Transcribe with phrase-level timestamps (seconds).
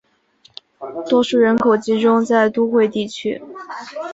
[1.07, 3.39] 多数人口集中在都会地区。